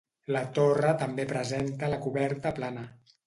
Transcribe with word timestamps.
La 0.35 0.39
torre 0.59 0.93
també 1.01 1.27
presenta 1.33 1.91
la 1.93 2.01
coberta 2.07 2.55
plana. 2.61 2.87